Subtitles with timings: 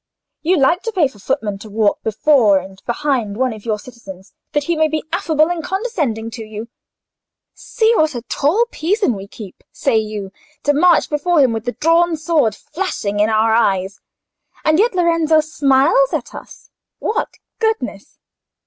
[0.41, 4.33] You like to pay for footmen to walk before and behind one of your citizens,
[4.53, 6.69] that he may be affable and condescending to you.
[7.53, 10.31] 'See, what a tall Pisan we keep,' say you,
[10.63, 16.13] 'to march before him with the drawn sword flashing in our eyes!—and yet Lorenzo smiles
[16.13, 16.71] at us.
[16.97, 18.17] What goodness!